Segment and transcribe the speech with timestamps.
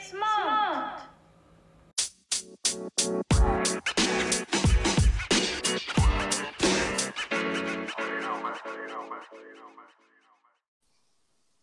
[0.00, 1.06] smart.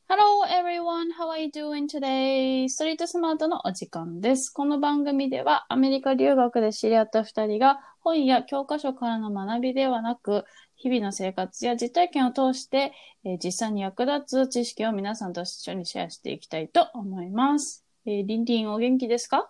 [0.08, 2.70] Hello everyone, how are you doing today?
[2.70, 4.52] ストリートスマートのお時間です。
[4.52, 10.46] この番組ではアメリカ留学で知り合った二人が本や教科書からの学びではなく、
[10.76, 12.94] 日々の生活や実体験を通して、
[13.26, 17.83] えー実際に役立つ知識を皆さんと一緒にシェアしていきたいと思います。
[18.06, 19.50] えー、リンリンお元気ですか？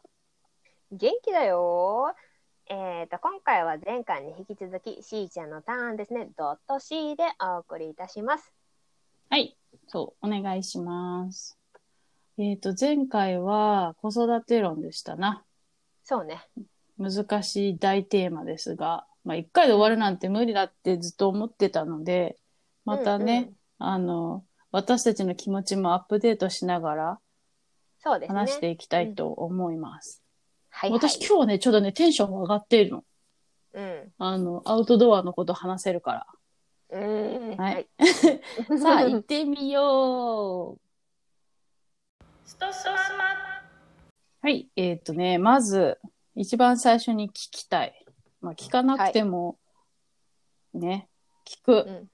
[0.91, 2.13] 元気だよ
[2.69, 8.53] えー、と今回は前回に引き続きしーちゃんのターンですねドット C でお送りいたします
[9.29, 9.57] はい。
[9.87, 11.57] そう、お願いします。
[12.37, 15.43] えっ、と、前回は子育て論でしたな。
[16.03, 16.47] そうね
[16.99, 22.37] 難しい大テーマですが、まあ、一回で終わるなんて無理だってずっと思ってたので、
[22.85, 27.19] またね、うんうんあの、私たちの気持ちもアップデートしながら
[28.03, 30.21] そうですね話していきたいと思います。
[30.69, 33.03] はいはい私今日ね、ちょっとね、テンションが上がっているの。
[33.73, 36.27] うんあの、アウトドアのこと話せるから。
[36.89, 37.87] うんはい
[38.81, 42.25] さあ、行ってみよう。
[42.45, 42.93] ストスマ
[44.41, 45.99] はい、えっ、とね、まず、
[46.35, 48.05] 一番最初に聞きたい。
[48.41, 49.57] まあ、聞かなくても、
[50.73, 51.07] ね、
[51.45, 51.73] 聞く。
[51.87, 52.09] うん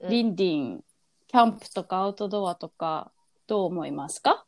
[0.00, 0.84] リンリン、
[1.26, 3.10] キャンプとかアウトドアとか、
[3.48, 4.46] どう思いますか？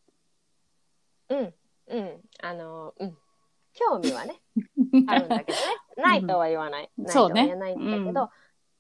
[1.31, 1.55] うん
[1.89, 3.17] うんあのうん
[3.73, 4.41] 興味はね
[5.09, 5.65] あるんだけどね
[5.97, 8.31] ないとは言わない、ないとは言わないんだけど、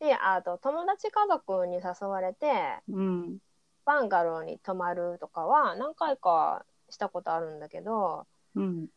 [0.01, 3.39] であと友達家族に誘われてうん。
[3.85, 8.89] バンガローに泊まるとかは何回かしたことあるんだけどうん。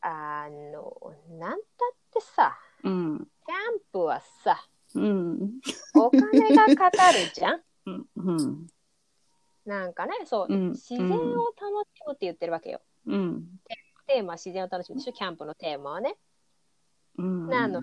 [0.00, 1.60] あのなんたっ
[2.12, 3.18] てさうん。
[3.46, 4.58] キャンプはさ
[4.94, 5.60] うん。
[5.94, 8.06] お金がかかるじゃんうん。
[8.16, 8.66] うん。
[9.64, 11.18] なんかねそう、うん自然を楽
[11.94, 13.46] しむって言ってるわけようん。
[14.06, 16.16] テーマは自然を楽しむでしょキャンプのテーマはね
[17.16, 17.48] うん。
[17.48, 17.80] なの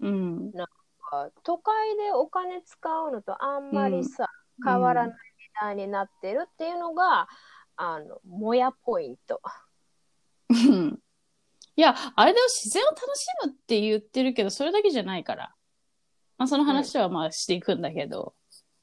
[0.00, 0.52] うん。
[1.44, 4.28] 都会でお金使うのとあんまりさ、
[4.64, 5.16] 変わらない時
[5.60, 7.28] 代になってるっていうのが、
[7.76, 9.40] あのもやポイント
[10.48, 10.98] うん。
[11.76, 15.54] いや、あれだよ、自然を楽しむって言ってるけど、それだけじゃないから。
[16.38, 18.34] まあ、その話はまあしていくんだけど。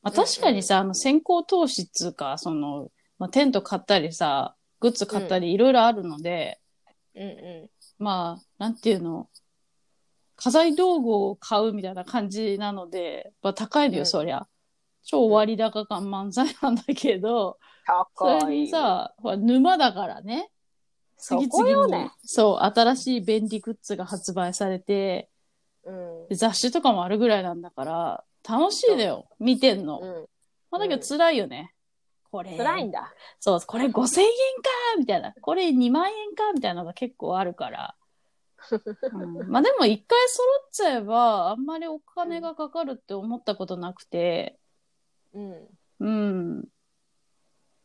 [0.04, 6.60] まあ、確かにさ、あの、先行投資っつうか、その、まあ、テント買ったりさ、グッズ買ったり、いろいろあるので、
[7.16, 7.70] うんう
[8.00, 9.30] まあ、なんていうの、
[10.36, 14.06] 家財道具を買うみたいな感じなので、まあ、高いのよ、うん。
[14.06, 14.46] そりゃ。
[15.04, 17.58] 超割高感満載なんだけど、
[18.16, 20.50] それにさ、ほら沼だからね。
[21.18, 22.12] そ次々に、ね。
[22.26, 25.30] そう、新しい便利グッズが発売されて、
[25.86, 26.28] うん。
[26.30, 30.00] で雑誌とかもあるぐらいなんだから、楽しいだよ、見てんの。
[30.02, 30.30] うん
[30.72, 31.74] まあ、だけど辛いよね。
[32.32, 32.58] これ。
[32.58, 34.30] 辛いんだそう、これ5000円か
[34.98, 35.34] みたいな。
[35.40, 37.96] これ2万円かみたいなのが結構あるから。
[39.14, 44.58] うんまあでも一回揃っちゃえば、あんまりお金がかかるって思ったことなくて、
[45.34, 45.68] うん
[46.00, 46.66] うん。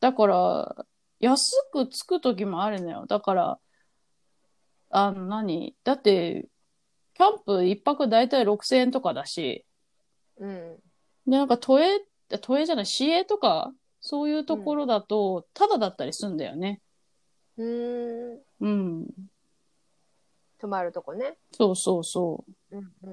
[0.00, 0.86] だから、
[1.20, 3.06] 安くつく時もあるのよ。
[3.06, 3.58] だから、
[4.90, 5.76] あの何？
[5.84, 6.48] だって、
[7.14, 9.66] キャンプ一泊だいたい6000円とかだし、
[10.38, 10.76] うん。
[11.26, 12.00] で、なんか都営、
[12.40, 16.80] 都営じゃない、市営とか、そういうところだと、タダだったりするんだよね。
[17.56, 18.40] うーん。
[18.60, 19.06] うん。
[20.58, 21.36] 泊まるとこね。
[21.52, 22.76] そうそうそう。
[22.76, 23.12] んうん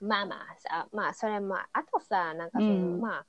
[0.00, 0.06] うん。
[0.08, 3.00] まあまあさまあそれもあとさなんかその、うん。
[3.00, 3.26] まあ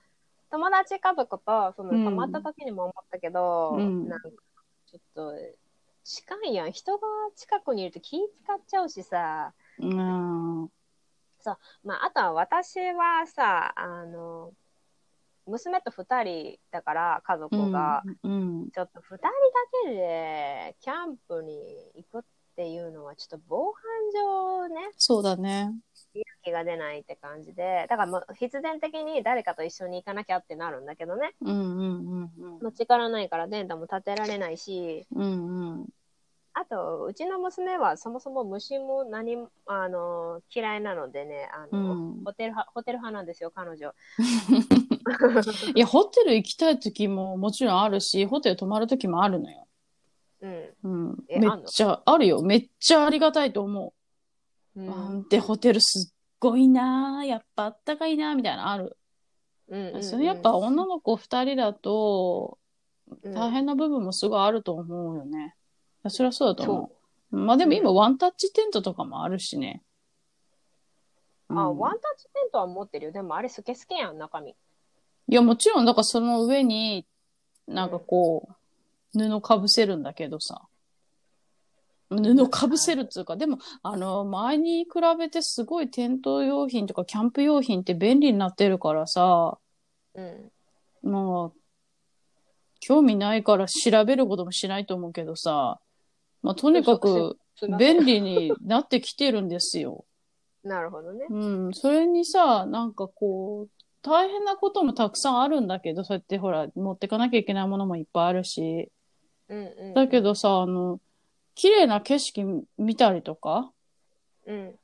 [0.51, 2.03] 友達家族とそのうん。
[2.03, 4.09] 泊まった時にも思ったけど、うん。
[4.09, 5.33] なんかちょっと
[6.03, 6.71] 近いやん。
[6.71, 9.53] 人が近くにいると気使っちゃうしさ。
[10.65, 10.69] う。
[11.45, 11.57] うん。
[11.83, 14.51] まああとは私はさあの
[15.45, 18.69] 娘と2人だから家族が、うん。
[18.71, 19.29] ちょっと2人だ
[19.85, 22.21] けでキャンプに行くっ
[22.55, 25.73] ていうのはちょっと防犯上ねそうだね。
[26.43, 32.71] 気が出ないって感じでだからもう必然的に誰かと一緒に行かなきゃってなるんだけどねうんうんうんうん。
[32.73, 35.89] 力ないからテントも立てられないしうんうん。
[36.59, 43.93] あとうちの娘はそもそも虫も何もあの嫌いなのでねあの、うんホテル派ホテル派なんですよ彼女
[45.75, 49.67] いや、ホテル行きたい時ももちろんあるし、ホテル泊まる時もあるのよ。
[50.41, 51.23] うん、うん。
[51.27, 52.41] えめっちゃ、あるよ。
[52.41, 53.93] めっちゃありがたいと思
[54.75, 54.79] う。
[54.79, 58.97] うんなんてホテルすっごいなやっぱあったかいなみたいなのある。
[59.67, 62.57] うんうんうんそれやっぱ女の子二人だと、
[63.23, 65.55] うん大変な部分もすごいあると思うよね。
[65.99, 66.91] いやそりゃそうだと思
[67.31, 69.83] そうまあでも今ワンタッチテントとかもあるしね。
[71.49, 73.11] あ、うんワンタッチテントは持ってるよ。
[73.11, 74.51] でもあれスケスケやん、中身。
[74.51, 74.55] い
[75.27, 77.05] やもちろん、だからその上に、
[77.67, 78.49] なんかこ
[79.15, 80.63] う、布かぶせるんだけどさ。
[82.09, 89.59] 布かぶせるっつうか、でも、あの、前に比べてすごいテント用品とかキャンプ用品って便利になってるからさ、
[90.15, 90.51] うん。
[91.03, 91.59] まあ、
[92.79, 95.79] 興味ないから調べることもしないと思うけどさ、
[96.41, 97.37] まあ、とにかく
[97.77, 100.05] 便利になってきてるんですよ。
[100.63, 101.25] なるほどね。
[101.29, 103.69] うん、それにさ、なんかこう、
[104.01, 108.91] 大変なこともたくさんあるんだけど、そうやってほら、持ってかなきゃいけないものもいっぱいあるし、
[109.49, 109.93] うんうん。
[109.93, 110.99] だけどさ、あの、
[111.55, 113.73] 綺麗な景色見たりとか、
[114.45, 114.79] うん。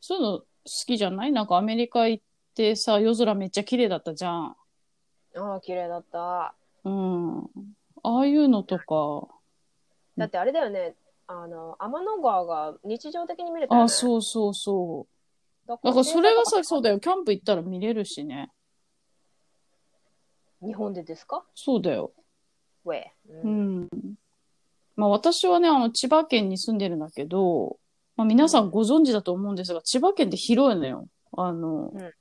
[0.00, 0.46] そういうの好
[0.86, 1.32] きじゃない？
[1.32, 2.24] なんかアメリカ行っ
[2.54, 4.56] てさ、夜空めっちゃ綺麗だったじゃん。
[5.36, 6.54] ああ、綺麗だった。
[6.84, 7.44] うん。
[8.02, 9.28] ああいうのとか、
[10.16, 10.94] だってあれだよね。
[11.26, 13.84] あの、天の川が日常的に見れたよね。
[13.84, 15.68] あ、そうそうそう。
[15.68, 17.00] だだからそれがさ、そうだよ。
[17.00, 18.50] キャンプ行ったら見れるしね。
[20.62, 21.44] 日本でですか？
[21.54, 22.12] そうだよ。
[22.84, 23.04] ウェイ。
[23.28, 23.80] ううん。
[23.84, 23.88] ん。
[24.96, 27.78] まあ私はね、あの、千葉県に住んでるんだけど、
[28.16, 31.08] まあ皆さんご存知だと思うんですが、千葉県って広いのよ。
[31.36, 32.12] あの、うん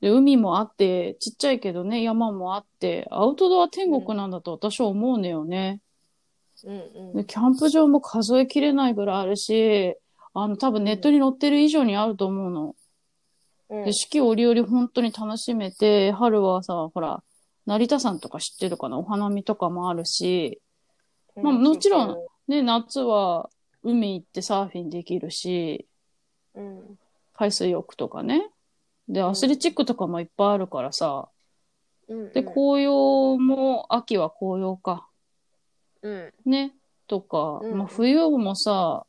[0.00, 5.80] で、海もあって、ちっちゃいけどね、山もあって、アウトドア天国なんだと私は思うのよね。
[6.64, 7.16] うんうん。
[7.16, 9.96] で、キャンプ場も数えきれないぐらいあるし、
[10.32, 12.74] あの、多分ネットに載ってる以上にあると思うの。
[13.70, 17.22] うんで、四季折々本当に楽しめて、春はさ、ほら、
[17.66, 18.98] 成田山とか知ってるかな？
[18.98, 20.60] お花見とかもあるし、
[21.42, 22.16] まあもちろん
[22.46, 23.48] ね、夏は
[23.82, 25.86] 海行ってサーフィンできるし、
[26.54, 26.98] うん。
[27.34, 28.48] 海水浴とかね。
[29.08, 31.28] で、アスレチックとかもいっぱいあるからさ。
[32.08, 32.32] うん。
[32.32, 35.08] で、紅葉も、秋は紅葉か。
[36.04, 36.32] うん。
[36.44, 36.72] ね。
[37.06, 39.04] とか、うんまあ冬もさ、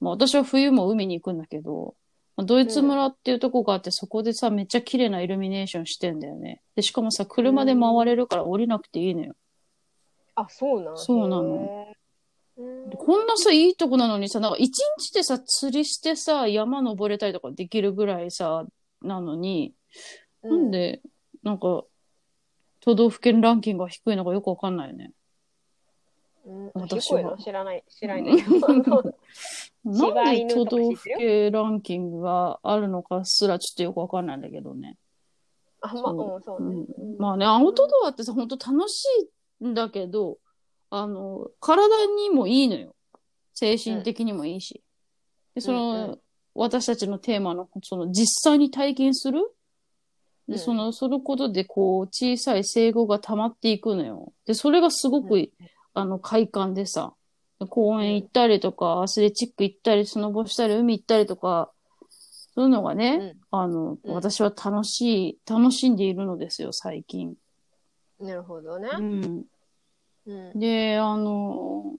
[0.00, 1.94] まあ私は冬も海に行くんだけど、
[2.36, 6.62] まあドイツ村っていうとこがあって、そこでさ、めっちゃ綺麗なイルミネーションしてんだよね。
[6.76, 9.34] で、しかもさ、車で回れるから降りなくていいのよ。
[10.34, 11.86] あ、そうなのそうなの
[12.96, 18.64] こんなさ、いいとこなのにさ、なんか一日でさ、釣りしてさ、山登れたりとかできるぐらいさ、
[19.02, 19.74] なのに、
[20.42, 21.00] なんで、
[21.42, 21.84] なんか、
[22.80, 25.12] 都道府県ランキングが低いのかよくわかんないよね。
[26.50, 28.24] うん、私はの知らない、知らない。
[29.84, 34.98] なん柴で都道府県ランキングがあるのかすらちょっとよくわかんないんだけどね。
[35.80, 36.34] あ、まあ、そう。
[36.34, 36.84] うん、そうね。
[36.98, 37.16] うん。
[37.18, 39.04] まあね、アウトドアってさ、本当楽し
[39.60, 40.38] いんだけど、
[40.90, 42.94] あの、体にもいいのよ。
[43.54, 44.82] 精神的にもいいし。
[45.54, 46.20] で、その、うんう
[46.52, 49.40] 私たちのテーマの、その、実際に体験する？
[50.48, 50.58] で、うん。
[50.58, 54.32] その、そのことで、こう、小さい生後が溜まっていくのよ。
[54.46, 55.50] で、それがすごく、うん
[55.94, 57.14] あの、快感でさ、
[57.68, 61.72] 公園行ったりとか、アスレチック行ったり、スノボしたり、海行ったりとか、
[62.08, 67.28] そういうのがね、あの、うん私は楽しい、楽しんでいるのですよ、最近。
[68.20, 68.88] うんなるほどね。
[68.92, 69.44] うん。
[70.26, 70.58] うん。
[70.58, 71.94] で、あの、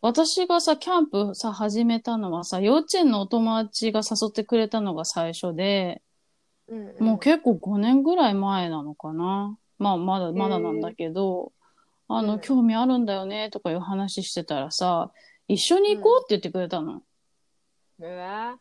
[0.00, 6.02] 私がさ、キャンプさ、始めたのはさ、幼稚園のお友達が誘ってくれたのが最初で、
[6.68, 9.58] うんもう結構5年ぐらい前なのかな。
[9.78, 11.52] まあ、まだ、まだなんだけど、
[12.08, 15.10] あの、うん興味あるんだよね、とかいう話してたらさ、
[15.48, 17.02] 一緒に行こうって言ってくれたの。
[17.98, 18.58] うわ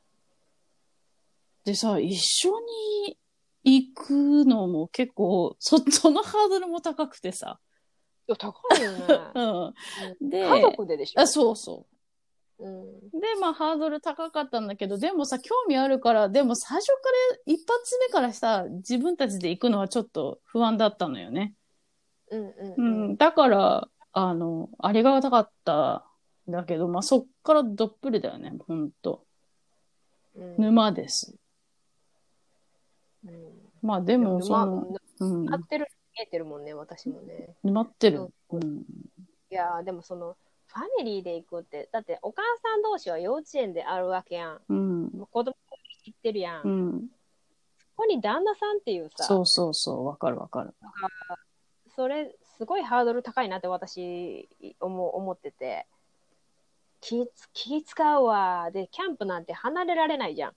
[1.66, 3.18] でさ、一緒に
[3.64, 7.60] 行くのも結構、そ、そのハードルも高くてさ。
[8.28, 9.06] いや高いよね。
[10.22, 10.30] うん。
[10.30, 11.22] で、家族ででしょ？
[11.22, 11.86] あ、そうそ
[12.60, 12.66] う。
[12.66, 13.00] うん。
[13.20, 16.94] で、まあ、ハードル高かったんだけど、でもさ、興味あるから、でも最初か
[17.38, 21.54] ら、一発目からさ、自分たちで行くのはちょっと不安だったのよね。
[22.30, 23.03] うんううんん。
[23.24, 26.04] だから、あの、ありがたかった
[26.50, 29.24] んだけど、まあ、そっからどっぷりだよね、ほんと。
[30.36, 30.58] うん。
[30.58, 31.34] 沼です。
[33.26, 33.34] うん
[33.82, 34.88] まあ、でも、そ沼の、
[35.22, 35.88] うん合、ってる、
[36.18, 37.56] 見えてるもんね、私もね。
[37.64, 38.58] 沼ってるそう。
[38.58, 38.80] うん。
[38.80, 40.36] いやーでもその、
[40.68, 44.60] ファミリーで行くって、だってお母さん同士は幼稚園であるわけやん。
[44.68, 45.12] うん。
[45.32, 45.56] 子供
[46.04, 46.62] 行ってるやん。
[46.64, 47.08] こうん。
[47.96, 50.74] こに旦那さんっていうさ、そうそうそう、わかるわかる。
[51.96, 54.48] それ、すごいハードル高いなって私、
[54.80, 55.88] 思う思ってて。
[57.02, 58.72] 気つ気使うわ。
[58.72, 60.54] で、キャンプなんて離れられないじゃん。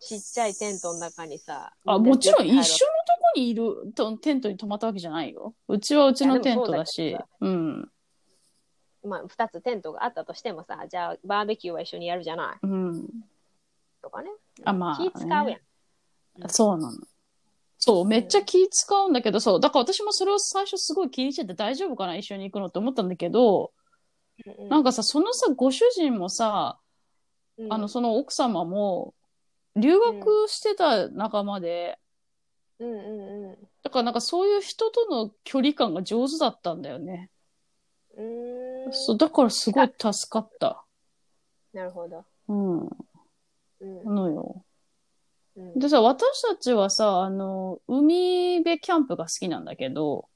[0.00, 1.72] ちっちゃいテントの中にさ。
[1.84, 5.54] あ、もちろん一緒のと緒こにいるとテントに泊まったわけじゃないよ。
[5.68, 7.16] うちはうちのテントだし。
[7.40, 7.90] うん。
[9.04, 13.08] まあ、二つテントがあったとしてもさ、じゃあバーベキューは一緒にやるじゃないうん。
[14.02, 14.30] とかね。
[14.64, 15.10] あ、まあ、ね。
[15.12, 15.48] 気使うやん。
[15.48, 16.98] うんそうなの。
[17.86, 19.60] そう、めっちゃ気使うんだけど、そう。
[19.60, 23.70] だから私もそれを最初すごい気にしてて大丈夫かな一緒に行くのって思ったんだけど、
[24.68, 26.80] なんかさ、そのさ、ご主人もさ、
[27.58, 29.14] うんあの、その奥様も、
[29.76, 31.96] 留学してた仲間で、
[32.80, 33.56] うんうんうん。
[33.84, 37.30] だからなんかそういう人との距離感が上手だったんだよね。
[38.16, 38.92] うーん。
[38.92, 40.84] そう、だからすごい助かった。
[41.72, 42.24] なるほど。
[42.48, 42.80] うん。
[42.80, 42.86] う
[43.86, 44.14] ん。
[44.14, 44.65] のよ。
[45.56, 50.28] うんでさ、私たちはさ、あの、海辺キャンプが好きなんだけど、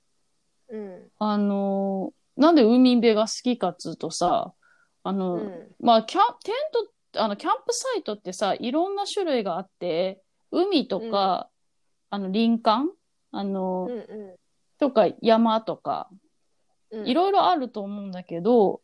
[0.68, 1.08] うん。
[1.18, 4.54] あの、なんで海辺が好きかっつうとさ、
[5.02, 5.68] あの、うん。
[5.80, 6.54] まあ、キャン、テン
[7.12, 11.50] ト、あの、キャンプサイトってさ、いろんな種類があって、海とか、
[12.10, 12.90] あの、林間
[13.32, 14.38] あの、うんう
[14.78, 16.96] とか山とか、ん。
[16.96, 18.82] うんいろいろあると思うんだけど、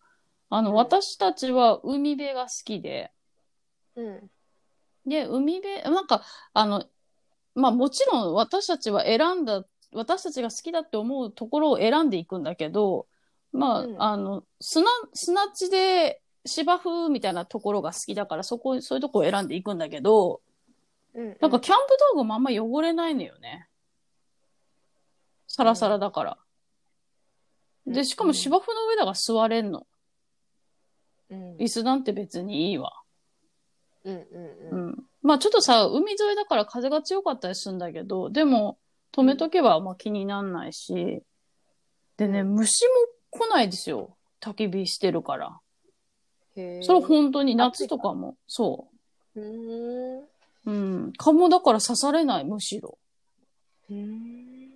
[0.49, 3.11] あの、うん私たちは海辺が好きで、
[3.97, 4.31] うん。
[5.06, 6.22] で、海辺、なんか、
[6.52, 6.84] あの、
[7.54, 13.06] まあもちろん私たちは選んだ、私たちが好きだって思うところを選んでいくんだけど、
[13.52, 20.40] まあ、うんあの、砂、砂地で芝生みたいなところが好きだから、そこ、そういうとこを選んでいくんだけど、
[21.14, 21.36] うん。
[21.40, 23.68] なんかキャンプ道具もあんま汚れないのよね。
[25.46, 26.38] サラサラだから。
[27.86, 29.86] で、しかも芝生の上だから座れんの。
[31.30, 31.56] うん。
[31.56, 32.92] 椅子なんて別にいいわ。
[34.06, 34.88] うんうんううん。
[34.90, 35.04] ん。
[35.22, 38.78] まあちょっとさ、海沿いだから風が強かったりするんだけど、でも
[39.12, 41.22] 止めとけばまあ気になんないし、
[42.16, 42.84] でね、うん虫
[43.32, 44.16] も来ないですよ。
[44.40, 45.58] 焚き火してるから。
[46.56, 46.82] へえ。
[46.82, 48.88] それ本当に夏とかも、そ
[49.34, 50.20] うーん。
[50.20, 50.28] う。
[50.66, 51.12] うん。
[51.16, 52.98] 蚊もだから刺されない、むしろ。
[53.90, 54.70] うーん。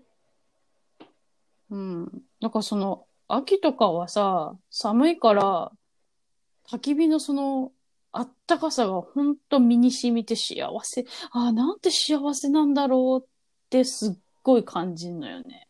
[1.71, 2.23] うん。
[2.41, 5.71] だからその、秋とかはさ、寒いから、
[6.69, 7.73] 焚き火のその、
[8.13, 11.07] あったかさがほんと身に染みて幸せ。
[11.31, 13.29] ああ、なんて幸せなんだろうっ
[13.69, 15.69] てすっごい感じんのよね。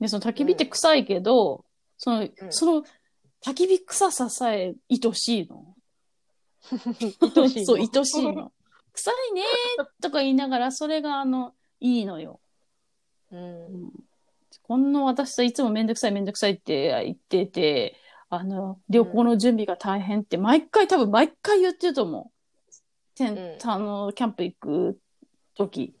[0.00, 1.64] で、その焚き火って臭いけど、
[1.98, 2.84] その、んその、
[3.44, 5.74] 焚き火臭ささえ愛しいの。
[7.36, 8.52] 愛しいのそう、愛しいの。
[8.92, 12.40] 臭いねーとか言いながら、それがあの、いいのよ。
[13.32, 13.92] うん。
[14.62, 17.96] こんな私さ、いつもめんどくさいめんどくさいって言ってて、
[18.32, 22.40] あの、旅行の準備が大変って、毎回多分毎回言ってると思う。
[23.16, 25.00] テンうんあの、キャンプ行く
[25.56, 25.92] 時。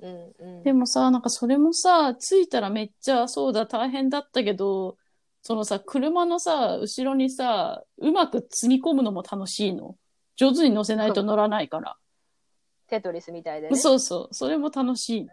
[0.00, 0.62] うんうん。
[0.64, 4.96] でもさ、なんかそれもさ、着いたらめっちゃそうだ、大変だったけど、
[5.42, 9.96] そのさ、車のさ、後ろにさ、うまく積み込むのも楽しいの。
[10.34, 11.96] 上手に乗せないと乗らないから。
[12.88, 13.76] テトリスみたいでね。
[13.76, 14.34] そうそう。
[14.34, 15.30] それも楽しいの。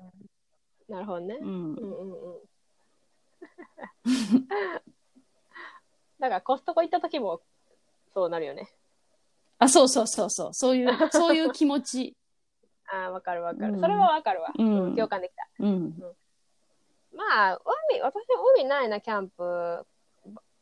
[0.88, 1.38] なるほどね。
[1.42, 1.76] うんうん。
[1.76, 2.40] うんうん。
[6.20, 7.42] だからコストコ行った時も
[8.14, 8.70] そうなるよね。
[9.60, 10.54] あ、そうそうそうそう。
[10.54, 12.16] そういう、そういう気持ち。
[12.92, 13.74] ああ、わかるわかる。
[13.74, 14.52] うんそれはわかるわ。
[14.58, 15.48] うん共感できた。
[15.60, 15.94] うん。
[17.14, 17.60] まあ、
[17.92, 19.86] 海、私海ないな、キャンプ。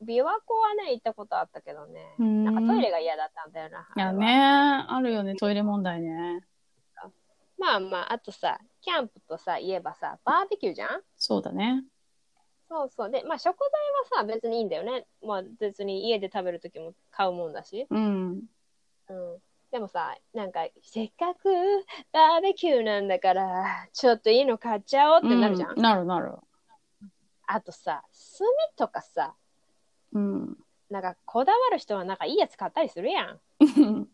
[0.03, 2.15] 琵琶湖はね、行ったことあったけどね。
[2.19, 3.87] うんなんかトイレが嫌だったんだよな。
[3.95, 6.45] いやあれはね、あるよね、トイレ問題ね。
[7.57, 11.01] まあまあ、あとさ、キャンプとさ、言えばさ、バーベキューじゃん？
[11.15, 11.83] そうだね。
[12.73, 13.11] そうそう。
[13.11, 13.55] で、まあ食
[14.11, 15.05] 材はさ、別にいいんだよね。
[15.23, 17.85] まあ別に家で食べるときも買うもんだし。
[17.89, 18.43] うん。
[19.09, 19.37] うん。
[19.71, 21.49] でもさ、なんか、せっかく
[22.11, 25.71] バーベキューなんだから、ちょっといいの買っちゃおうってなるじゃん。
[25.71, 26.33] うんなるなる。
[27.45, 28.03] あとさ、
[28.37, 29.35] 炭とかさ、
[30.13, 30.57] うん。
[30.89, 33.39] なんかこだわる人はなんかいいやつ買ったりするやん。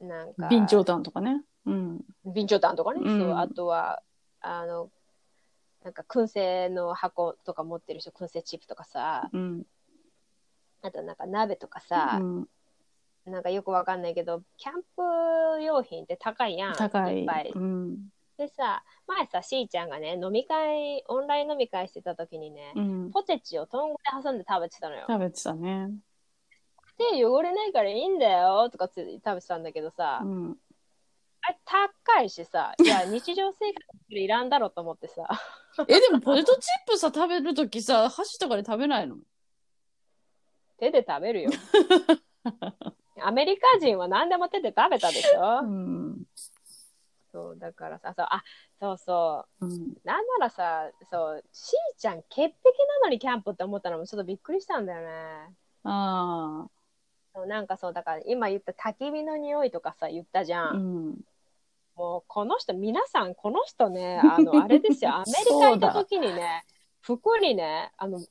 [0.00, 0.48] なんか。
[0.48, 1.42] 備長炭とかね。
[1.66, 2.04] うん。
[2.24, 3.00] 備長炭とかね。
[3.02, 3.36] うんそう。
[3.36, 4.02] あとは、
[4.40, 4.90] あの、
[5.84, 9.66] なんか燻製の箱とか持ってる人、燻製チップとかさ、うん。
[10.82, 12.48] あとなんか鍋とかさ、うん
[13.26, 16.74] なんかよくわかんないけど、キャンプ用品って高いやん。
[16.74, 17.22] 高い。
[17.22, 17.52] っぱい。
[17.54, 18.08] うん。
[18.38, 23.10] でさ、前さ、しーちゃんがね、飲み会、オンライン飲み会してた時にね、うん。
[23.12, 25.04] ポテチをトングで挟んで食べてたのよ。
[25.06, 25.90] 食べてたね。
[27.12, 30.56] 手汚れないからいいんだよとかって食べてたんだけどさ、うん。
[31.42, 35.28] あれ高いしさ、 いや、日常生活でいらんだろうと思ってさ、
[35.88, 39.16] え、でもポテトチップさ、食べるときさ、箸とかで食べないの？
[40.78, 41.50] 手で食べるよ。
[43.22, 46.24] アメリカ人は何でも手で食べたでしょ、うん。
[47.32, 48.42] そう、だからさ、そう、あ、
[48.80, 49.94] そうそう、うん。
[50.04, 55.54] なんならさ、そう、しーちゃん潔癖なのにキャンプって思ったのもちょっとびっくりしたんだよね。
[55.84, 56.66] あ
[57.34, 60.72] そうなんかそう、だから今言った焚き火の匂いとかさ、言ったじゃあ。
[60.72, 60.76] ん。
[60.76, 61.20] うん。
[62.00, 66.64] もうこの人、皆さんこの人ね、あの、あれですよ、 アメリカ行った時にね、
[67.02, 68.30] 服にね、あの、必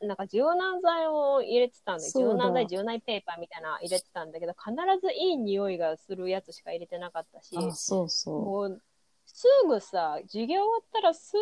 [0.00, 4.72] ず、なんか柔軟剤を入れてたんで、柔軟剤、柔軟ペーパーみたいなの入れてたんだけど、必
[5.04, 8.82] ずいい匂いがするやつしか入れてなかったし、あ、そうそもう、
[9.26, 11.32] すぐさ、授業終わったらす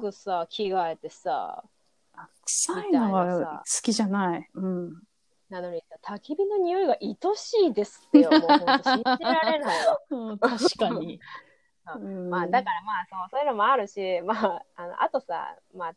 [0.00, 2.18] ぐさ、着替えてさ、う。
[2.44, 4.48] 臭いのは好きじゃない。
[4.54, 5.02] うん。
[5.50, 8.30] なのにさ、焚き火の匂いが愛しいですってよ。
[8.30, 9.98] もう信じられないわ。
[10.10, 11.20] うん確かに。
[12.30, 15.94] まあ、だからまあそう、そういうのもあるし、まあ、あのあとさ、まあ、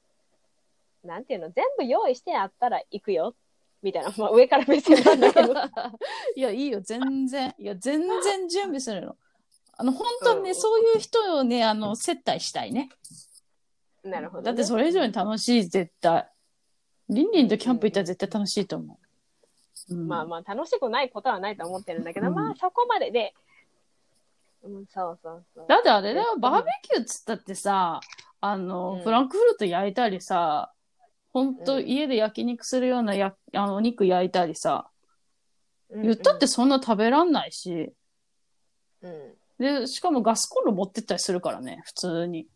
[1.04, 3.36] なんていうの、全部用意してあったら行くよ、
[3.84, 5.54] みたいな、まあ、上から目線なんだけど。
[6.36, 7.54] いや、いいよ、全然。
[7.60, 9.18] いや、全然準備するの。
[9.78, 12.90] あの、本当にね、うんそういう人をね、あの、接待したいね。
[14.04, 14.46] なるほど、ね。
[14.46, 16.28] だってそれ以上に楽しい、絶対。
[17.10, 19.03] リンリンとキャンプ行ったら絶対楽しいと思う。
[19.90, 22.34] うん、まあまあ、楽しくないことはないと思ってるんだけど、うん。
[22.34, 23.34] まあ、そこまでで、
[24.64, 25.66] うん、そうそうそう。
[25.68, 28.00] だってあれだよ、バーベキューっつったってさ、
[28.40, 29.02] あの、うん。
[29.02, 30.72] フランクフルト焼いたりさ、
[31.34, 34.88] ほんとうん家で焼肉するようなやあのお肉焼いたりさ、
[35.90, 37.94] うん言ったって、そんな食べらんないし、
[39.02, 39.34] うん。
[39.60, 42.48] で、しかもガスコンロ持ってったりするからね、普通に。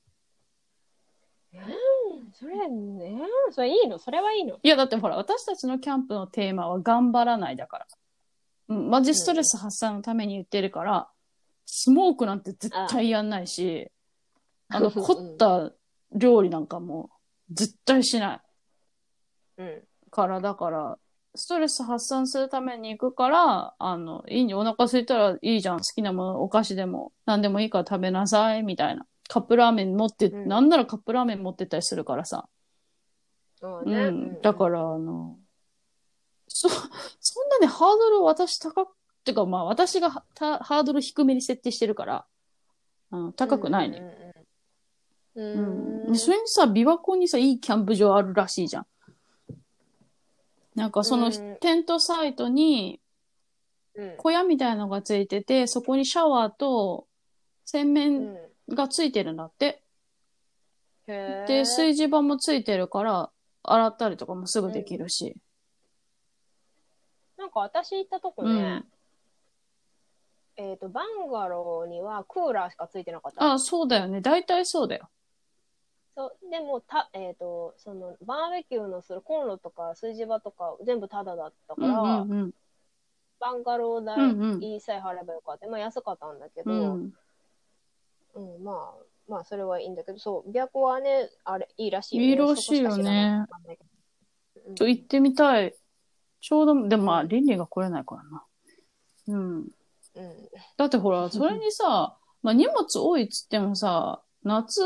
[2.39, 3.17] それね、
[3.51, 7.87] それいいのそれはいいのいや、だってほら、私たちのキャンプのテーマは頑張らないだから。
[8.69, 11.09] うん、マジストレス発散のために言ってるから、
[11.65, 13.89] スモークなんて絶対やんないし、
[14.69, 15.71] あの、うん凝った
[16.11, 17.09] 料理なんかも
[17.49, 18.41] 絶対しない。
[19.57, 19.83] うん。
[20.11, 20.99] から、だから、
[21.33, 25.77] ストレス発散するために行くから、あの、いいにお腹空いたらいいじゃん。
[25.77, 29.07] 好きなもの、お菓子でも、何でもいいから食べなさい、みたいな。
[29.27, 32.47] カップラーメン持って、うんなんならカップラーメン持ってったりするからさ。
[33.59, 34.05] そうね。
[34.05, 34.41] うん。
[34.41, 35.37] だから、あの、
[36.47, 36.75] そ、そ
[37.43, 38.89] んなにハードルを私高く、
[39.23, 42.25] てかまあ私がはたハードル低めに設定してるから、
[43.11, 44.01] うん、高くないね。
[45.35, 45.43] うん。
[45.43, 45.61] うう
[46.05, 46.11] んん。
[46.13, 48.85] でそれにさ、琵琶湖にさ、いいキャンプ場あるらしいじゃん。
[50.75, 53.01] なんかそのうんテントサイトに
[53.95, 57.07] うん小屋みたいのがついてて、そこにシャワーと
[57.65, 58.37] 洗う面ん
[58.69, 59.83] がついてるんだって。
[61.07, 63.31] へーで、炊事場もついてるから、
[63.63, 65.35] 洗ったりとかもすぐできるし。
[67.37, 68.83] なんか私行ったとこね
[70.57, 73.53] うん、えっと、バンガローにはクーラーしかついてなかった。
[73.53, 74.21] あ、そうだよね。
[74.21, 75.09] 大体そうだよ。
[76.15, 82.51] そうでもた、えっとそのバーベキューのするコンロとか炊事場とか全部タダだったかうんら、うんうん。
[83.39, 87.13] バンガロー代うんうんいいさえ払えばよかった、まあ安かったんだけうど、うん
[88.39, 88.63] ん。
[88.63, 93.61] まあまあそれはいいんだけどそう琵琶湖はねあれいいらしいいいらしいよねそこしか知らなかっ
[94.75, 95.75] たん行ってみたい。
[96.41, 98.43] ちょうど、でもまあ、倫理が来れないからな。
[99.27, 99.57] うん。
[99.57, 99.67] うん
[100.77, 104.81] だってほら、 それにさ、まあ荷物多いっつってもさ、夏、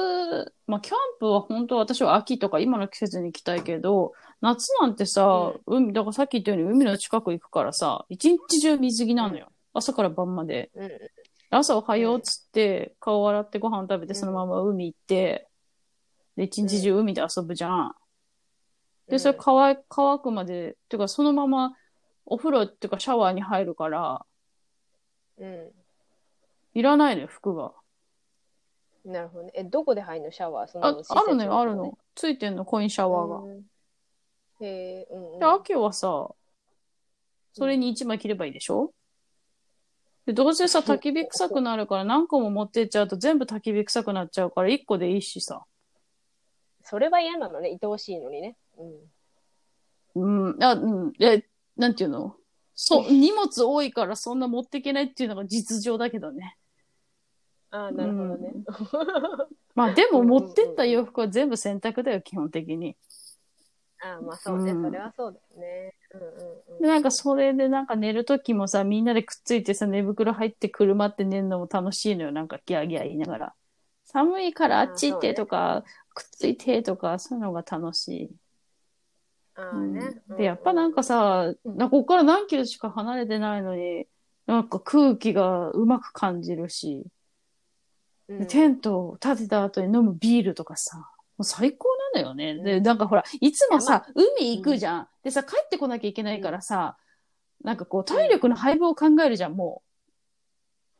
[0.67, 9.49] まあキャンプは本当私は秋とか今の季節に行きたいけど、夏なんてさ、海、だからさっき言ったように海の近く行くからさ、一日中水着なのよ。
[9.73, 10.71] 朝から晩まで。
[10.75, 10.89] うん
[11.51, 15.47] 朝おはようっつって、顔洗ってご飯食べて、そのまま海行って、
[16.37, 17.95] で、一日中海で遊ぶじゃん。
[19.09, 21.75] で、それ乾い乾くまで、てかそのまま
[22.25, 24.25] お風呂っていうかシャワーに入るから、
[25.37, 25.73] う
[26.73, 27.73] いらないのよ、服が。
[29.05, 29.51] んなるほどね。
[29.55, 30.31] えどこで入るの？
[30.31, 30.71] シャワー？
[30.71, 31.97] そのあ、あるのよ、あるねの。
[32.15, 33.37] ついてんの、コインシャワーが。
[33.39, 33.61] うん。
[34.61, 35.39] へえうんうん。
[35.39, 36.29] で、秋はさ、
[37.53, 38.93] それに一枚着ればいいでしょ？
[40.31, 45.65] で、どうせさ、焚き火臭くなるから何個も持ってっちゃうと全部焚き火臭くなっちゃうから一個でいいしさ。
[46.83, 48.55] それは嫌なのね愛おしいのにね。
[50.15, 50.53] うん。
[50.53, 51.43] うん、あ、うん、え、
[51.75, 52.35] なんていうの？
[52.73, 56.55] そう、荷物多いからそんな持っていけないっていうのが実情だけどね。
[57.69, 58.53] ああなるほどね、
[59.75, 62.95] まあでもうんうんうん持ってった洋服は全部洗濯だよ、基本的に。
[64.01, 64.83] ああまあそうね、うん。
[64.83, 65.93] それはそうだよね
[66.79, 72.31] で、なんかそれでなんか寝るときもさ、みんなでくっついてさ、寝袋入って車って寝るのも楽しいのよ。
[72.31, 73.53] なんかギャーギャー言いながら。
[74.05, 78.29] 寒いからあっち行ってとか、くっついてとか、そういうのが楽しい。
[79.55, 84.07] ああうんね、で、やっぱなんかさ、うんなここから何キロしか離れてないのに、
[84.47, 87.05] なんか空気がうまく感じるし、
[88.27, 91.05] うん、でテントを立てた後に飲むビールとかさ、も
[91.39, 92.55] う最高なのよね。
[92.55, 95.07] で、うんなんかほら、いつもいさ、海行くじゃん。
[95.23, 96.97] でさ、帰ってこなきゃいけないからさ、
[97.63, 99.83] なんかこう、体力の配分を考えるじゃん、も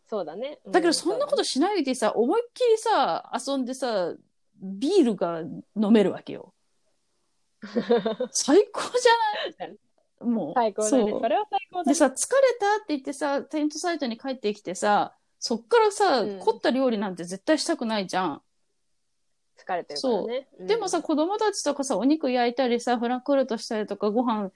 [0.08, 0.60] そうだね。
[0.66, 0.72] う。
[0.72, 4.14] だけど、そんなことしないでさ、思いっきりさ、遊んでさ、
[4.62, 6.54] ビールが飲めるわけよ。
[8.32, 9.78] 最高じゃない？
[10.24, 10.54] もう。
[10.56, 11.12] 最高だね。
[11.12, 11.90] それは最高だね。
[11.92, 12.14] でさ、疲れ
[12.60, 18.42] たって言ってさ、テントサイトに帰ってきてさ、そっからさ、うん凝った料理なんて絶対したくないじゃん。
[19.58, 20.48] 疲れてるからね。
[20.60, 20.64] う。
[20.64, 20.68] ん。
[20.68, 24.52] でもさ、、子供たちとかさ、お肉焼いたりさ、フランクフルトしたりとか、ご飯、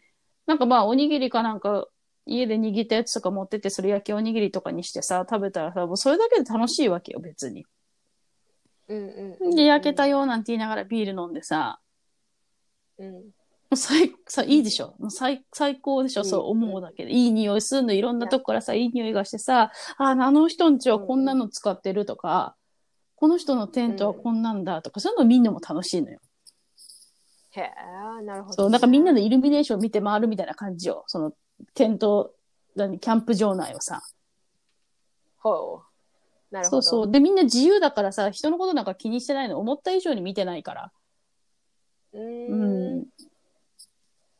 [0.45, 1.87] なんかまあ、おにぎりかなんか、
[2.25, 7.65] 家で握ったやつとか持ってって、それ焼きおにぎりとかにしてさ、食べたらさ、もうそれだけで楽しいわけよ、別に。
[8.87, 11.79] うんうんうん、で、焼けたよなんて言いながらビール飲んでさ、
[12.97, 13.11] うん。
[13.13, 13.21] も
[13.71, 14.95] う最、さ、いいでしょ。
[14.99, 17.11] もう最、最高でしょいいそう思うだけで。
[17.11, 22.55] いい匂いするの、いろんなとこからさ、いい匂いがしてさ、あ、あの人んちはこんなの使ってるとか、
[23.15, 26.19] この人のテントはこんなんだとか、そういうの見るのも楽しいのよ。
[27.51, 31.03] へえ、なるほど、そう、なんかみんなのイルミネーション見て回るみたいな感じよ。
[31.07, 31.31] その、
[31.73, 32.33] テント、
[32.75, 34.01] 何、キャンプ場内をさ。
[35.37, 36.53] ほう。
[36.53, 36.81] なるほど。
[36.81, 37.11] そうそう。
[37.11, 39.59] で、みんな自由だからさ、人のことなんか気にしてないの。
[39.59, 40.91] 思った以上に見てないから。
[42.13, 43.05] うんん。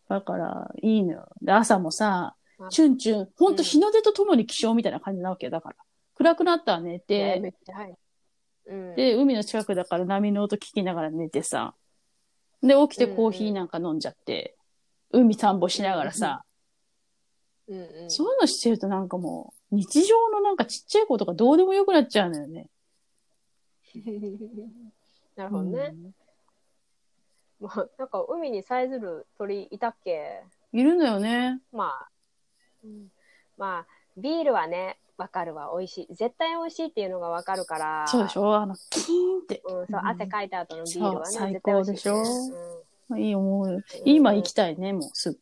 [0.10, 1.28] だから、いいのよ。
[1.42, 5.76] で、朝もさあ、チュンチュン、ほんとうん日の出とともに起床みたいな感じなわけだから。
[6.16, 7.98] 暗くなったら寝えて、はい。
[8.68, 8.96] うん。
[8.96, 11.76] で、海の近くだから波の音聞きながら寝てさ。
[12.62, 14.56] で、起きてコーヒーなんか飲んじゃって、
[15.12, 16.44] 海散歩しながらさ、
[17.68, 18.12] うんうん。
[18.12, 22.68] そういうのしてるとなんかもう、日常のなんかちっちゃいことがどうでもよくなっちゃうのよね。
[25.36, 25.94] なるほどね。
[27.60, 30.80] もうなんか海にさえずる鳥いたっけうん。
[30.80, 31.60] いるのよね。
[31.72, 32.10] まあ、
[32.84, 33.08] うん
[33.58, 36.16] まあ、ビールはね、わかるわ、美味しい。
[36.16, 38.06] 絶対美味しいっていうのがわかるから。
[38.08, 38.56] そうでしょ？
[38.56, 39.62] あの、キーンって。
[39.66, 43.12] うん、そう、うん汗かいた後のビールはね、最絶対美味しい、高でしょ？
[43.12, 43.84] うんいい思う。
[44.04, 45.40] 今行きたいね、もうすぐ。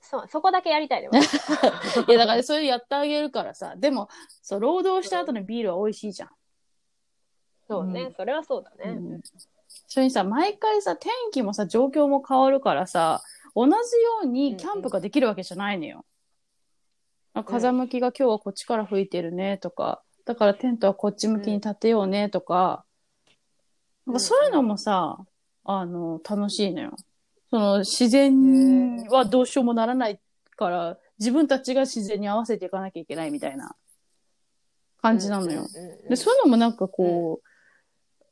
[0.00, 1.08] そう、そこだけやりたいね。
[2.08, 3.74] いや、だからそれやってあげるからさ。
[3.76, 4.08] でも、
[4.42, 6.30] そう、労働した後のビールは美味しいじゃん。
[7.68, 8.90] そうね、うんそれはそうだね。
[8.90, 9.22] うん
[9.86, 13.22] それにさ、毎回さ、天気もさ、状況も変わるからさ、
[13.54, 13.76] 同じよ
[14.22, 16.04] うにキャンプができるわけじゃないのよ。
[16.04, 16.17] あ
[17.44, 22.84] 風向きが今日はこっちから吹いてるねとか、だからテントはこっち向きに立てようねとか、
[24.06, 25.18] なんかそういうのもさ、
[25.64, 26.96] あの、楽しいのよ。
[27.50, 30.20] その自然はどうしようもならない
[30.56, 33.74] から、自分たちが自然に合わせていかなきゃいけないみたいな
[35.02, 35.66] 感じなのよ。
[36.08, 37.48] で、そういうのもなんかこう、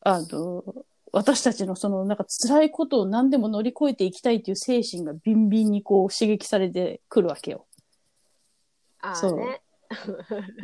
[0.00, 0.64] あの、
[1.12, 7.65] 私たちのそのなんか辛いことを何でも乗り越えていきたいっていう精神がビンビンにこう刺激されてくるわけよ。
[9.06, 9.60] ああそうね。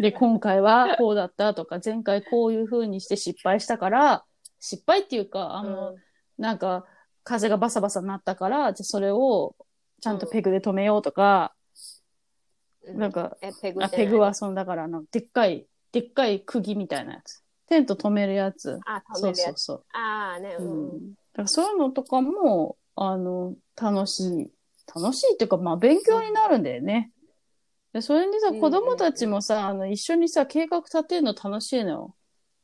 [0.01, 4.25] で、今回はこうだったとか、前回こういう風にして失敗したから、
[4.59, 5.97] 失敗っていうか、あの、
[6.39, 6.85] なんか
[7.25, 9.55] 風がバサバサなったから、じゃあそれを
[10.01, 11.55] ちゃんとペグで止めようとか、
[12.85, 17.43] うんなんか、え、ペグあペグはその、だからあの、でっかい、でっかい釘みたいなやつ。
[17.69, 18.81] テント止めるやつ。
[18.85, 19.63] あ、止そうめるやつ。
[19.63, 19.85] そうそう。
[19.93, 20.89] ああね、ううん。
[20.99, 21.11] ん。
[21.11, 24.51] だからそういうのとかも、あの、楽しい。
[24.95, 27.13] 楽しいっていうか、まあ、勉強になるんだよね。
[27.93, 32.17] で、それにさ、うん子供たちもさ、あの、一緒にさ、計画立てるの楽しいのよ。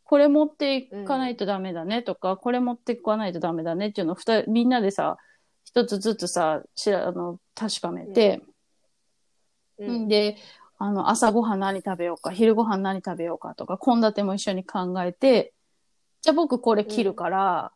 [0.05, 5.19] これ持っていかないとダメだねとか、これ持っていかないとダメだねっていうのを、二人、みんなでさ、
[5.65, 8.43] 一つずつさ、しら、あの、確かめて、
[9.79, 10.09] うん。
[10.09, 10.37] で、
[10.79, 15.53] あの、朝ごはん何食べようか、昼ごはん何食べようかとか、献立も一緒に考えて、
[16.23, 17.73] じゃあ僕これ切るから、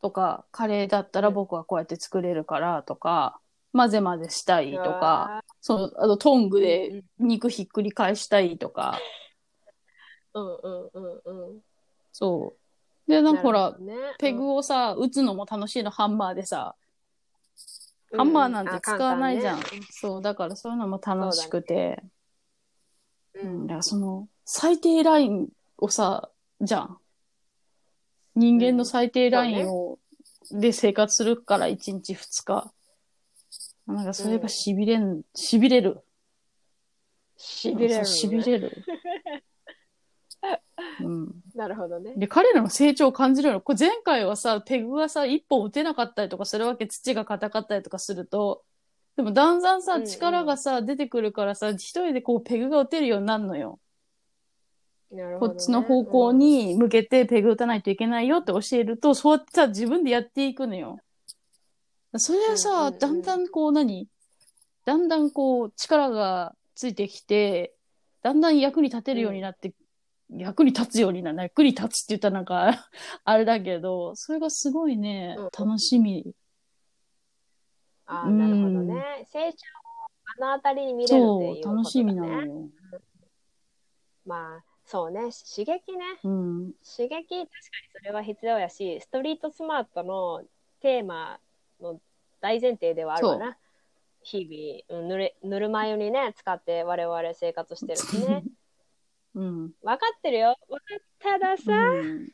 [0.00, 3.40] とか、カレーだったら僕はこうやって作れるから、とか、
[3.76, 8.98] 混ぜ混ぜしたいとか、そう、あの、トングで肉ひっくり返したいとか、
[10.34, 11.60] うんうんうんうん。
[12.12, 12.56] そ
[13.06, 13.10] う。
[13.10, 13.76] で、なんかほら、
[14.18, 16.74] ペグをさ、打つのも楽しいの、ハンマーでさ、
[18.16, 19.58] ハンマーなんて使わないじゃん。
[19.58, 22.02] うそう、だからそういうのも楽しくて、
[23.34, 26.98] ううん、んだからその、最低ラインをさ、じゃん。
[28.34, 29.98] 人間の最低ラインを、
[30.50, 32.72] で生活するから1日2日。
[33.86, 36.02] なんかそれが痺れん、痺れる。
[37.36, 38.04] しびれるのね。
[38.04, 38.72] そう痺れる。
[41.00, 41.34] うん。
[41.54, 42.14] なるほどね。
[42.16, 43.60] で、彼らの成長を感じるの。
[43.60, 48.64] これ前回はさ、ペグがさ、一本打てなかったりとかするわけ、土が硬かったりとかすると、
[49.16, 53.80] でもだんだんさ、うんうん力がさ、出てくるからさ、一人でこうペグが打てるようになるのよ。
[55.10, 60.98] なるほどねこっちの方向に向けてペグ打たないといけないよって教えると、そうやってさ、自分でやっていくのよ。
[62.18, 64.08] それはさ、うんうんうんだんだんこう何？
[64.84, 67.74] だんだんこう力がついてきて、
[68.22, 69.72] だんだん役に立てるようになって、
[70.30, 71.38] 役に立つようになる。
[71.42, 72.88] 役に立つって言ったらなんか、
[73.24, 76.34] あれだけど、それがすごいね、うん楽しみ。
[78.06, 79.26] ああ、なるほどね。
[79.32, 80.06] 成長を
[80.38, 81.76] 目の当たりに見れるってそ、いううことだ、ね。
[81.78, 82.68] 楽しみなのよ。
[84.24, 85.20] まあ、そうね。
[85.20, 86.04] 刺激ね。
[86.22, 86.72] うん。
[86.84, 87.46] 刺激、確かに
[87.92, 90.44] それは必要やし、ストリートスマートの
[90.80, 91.40] テーマ
[91.80, 92.00] の
[92.40, 93.58] 大前提ではあるわな。
[94.22, 98.42] 日々、うんぬる、ぬるま湯にね、使って我々生活してるしね。
[99.34, 99.72] うん。
[99.82, 100.56] 分かってるよ。
[100.68, 102.28] 分かったださ、うん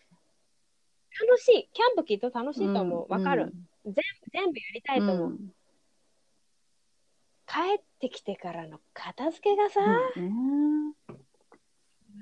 [1.21, 1.69] 楽しい。
[1.75, 3.09] キャンプきっと楽しいと思う。
[3.09, 3.53] 分かる。。
[3.85, 3.95] 全
[4.51, 5.29] 部やりたいと思う。
[5.33, 5.55] ん
[7.47, 9.81] 帰ってきてからの片付けがさ、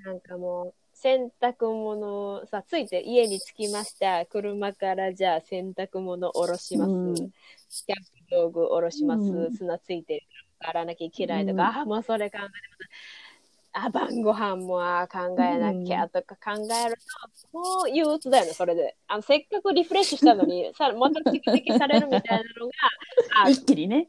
[0.05, 4.27] なんかもう、洗濯物をさ、ついて家に着きました。
[4.27, 6.91] 車からじゃあ洗濯物下ろします。
[6.91, 9.23] うんキャンプ道具下ろします。
[9.23, 10.21] うん砂ついてる
[10.59, 12.41] から洗わなきゃいけないとか、うんああ、もうそれ考え
[13.73, 16.97] あ、晩ご飯もあ考えなきゃとか考える
[17.53, 18.97] と、もう憂鬱だよね、それで。
[19.07, 22.73] あのせっかくリフレッシュしたのに、 さまた蓄積されるみたいなのが、
[23.45, 24.09] あ一気にね。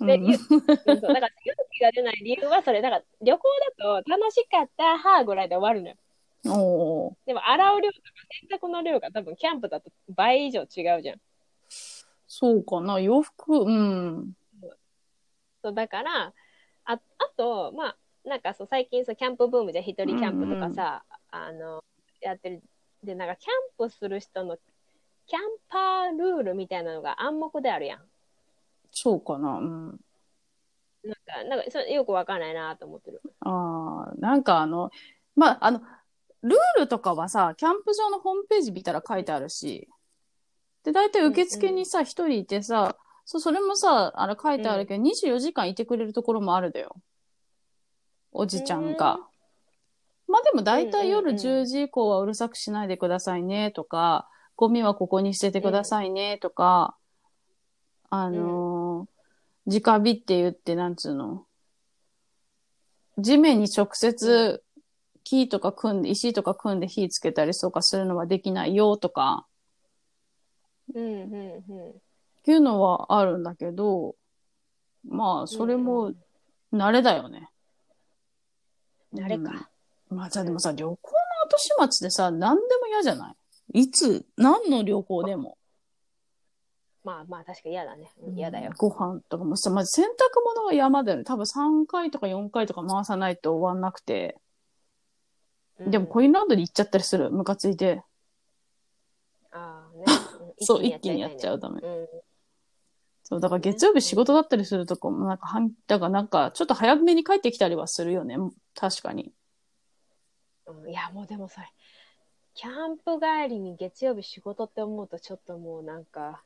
[0.00, 2.80] で、うんゆそうだから勇気が出ない理由はそれ。
[2.82, 5.96] だから旅行だと楽しかった、はーぐらいで終わるのよ。
[6.46, 8.08] おーでも洗う量とか
[8.50, 11.20] 洗濯の量が多分キャンプだと倍以上違うじゃん。
[12.26, 14.32] そうかな、洋服、うん。
[15.62, 16.32] そうだから、
[16.84, 17.00] ああ
[17.36, 21.82] と、まあ、なんかそう最近そうキャンプブームじゃ一人キャンプとかさ、あの、
[22.20, 22.62] やってる。
[23.02, 24.56] で、なんかキャンプする人の
[25.26, 28.00] キャンパールールみたいなのが暗黙であるやん。
[28.90, 30.00] そうかな、うん。
[31.02, 33.20] なんか、なんかそれよくわかんないなと思ってる。
[33.40, 34.90] ああ、なんかあの、
[35.36, 35.80] まあ、あの、
[36.44, 39.88] ルールとかはさ、キャンプ場のホームページ見たら書いてあるし、
[40.84, 46.94] で、大体受付にさ、一、人いてさ、そう、それもさ、あれ書いてあるけど、24時間いてくれるところもあるだよ。
[48.30, 49.18] おじちゃんが。
[50.28, 51.62] まあでも大体夜うんうんうん。
[51.62, 56.96] 10時以降はうるさくしないでくださいねとか、ゴミはここに捨ててくださいねとか、
[58.10, 59.14] あのー
[59.66, 61.46] 直火って言って、なんつうの、
[63.18, 64.63] 地面に直接
[65.24, 69.46] 木とか組んで、石とか組んで火つけたりとかするのはできないよとか、
[70.94, 71.94] うん、うん、う
[72.46, 72.50] ん。
[72.50, 74.14] いうのはあるんだけど、
[75.08, 76.12] まあ、それも
[76.72, 77.48] 慣れだよね。
[79.14, 79.68] 慣れか。
[80.10, 80.96] うんまあ、じゃあでもさ、旅行の
[81.46, 83.34] 後始末でさ、何でも嫌じゃな
[83.72, 83.80] い？
[83.80, 85.56] いつ、何の旅行でも。
[87.02, 88.10] まあまあ確かに嫌だね。
[88.22, 88.72] うん嫌だよ。
[88.78, 90.08] ご飯とかもさ、まず洗濯
[90.44, 91.24] 物は山だよね。
[91.24, 94.38] 多分3回とか4回とか回さないと終わんなくて。
[95.80, 97.30] うんでもコインランドリー行っちゃったりする。
[97.30, 98.02] ムカついて。
[99.50, 100.04] ああ ね。
[100.60, 102.08] そう一気にやっちゃうためうん。
[103.24, 108.36] そう、だから月曜日仕事だったりするとこも、なんか、はん、だからなんか、ちょっと早めに帰ってきたりはするよね。
[108.74, 109.32] 確かに。
[110.66, 111.66] うんいや、もうでもそれ、
[112.54, 116.42] キャンプ帰りに月曜日仕事って思うとちょっともうなんか、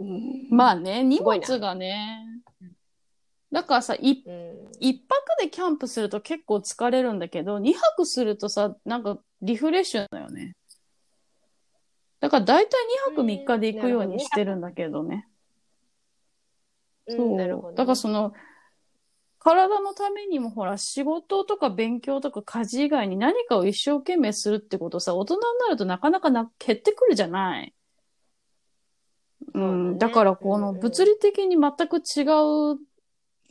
[0.00, 0.48] うん。
[0.50, 2.24] まあね、荷物がね。
[3.50, 4.68] だからさ、一うん。
[4.80, 10.54] 一泊でキャンプすると結構疲れるんだけど、二泊するとさ、なんかリフレッシュだよね。
[12.20, 12.70] だから大体
[13.08, 15.28] 二泊三日で行くようにしてるんだけどね。
[17.06, 17.74] うんなるほどそう。
[17.76, 18.34] だからその、
[19.38, 27.74] 体のためにもほら、仕事とか勉強とか家事以外に何かを一生懸命するってことさ、大人になるとなかなかな減ってくるじゃない。
[29.54, 29.98] うん。
[29.98, 32.22] だからこのうんうん物理的に全く違
[32.74, 32.78] う、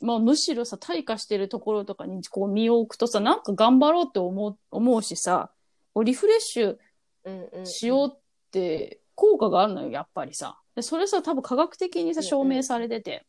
[0.01, 5.51] まあむしろさ、退化してるところとかにこう身を置くとさ、なんか頑張ろうって思う、思うしさ、
[5.93, 8.19] こうリフレッシュしようっ
[8.51, 10.59] て効果があるのよ、やっぱりさ。
[10.75, 13.25] で、それさ、多分科学的にさ、証明されてて。